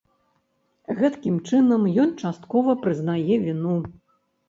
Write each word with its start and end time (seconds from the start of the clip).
Гэткім 1.01 1.37
чынам, 1.49 1.81
ён 2.07 2.17
часткова 2.25 2.71
прызнае 2.89 3.33
віну. 3.49 3.81